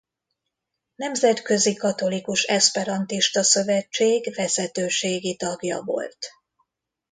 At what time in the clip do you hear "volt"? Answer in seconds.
5.81-6.17